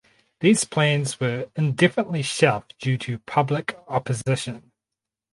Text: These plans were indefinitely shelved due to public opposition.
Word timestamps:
These 0.39 0.63
plans 0.63 1.19
were 1.19 1.49
indefinitely 1.55 2.23
shelved 2.23 2.73
due 2.79 2.97
to 2.97 3.19
public 3.19 3.77
opposition. 3.87 4.71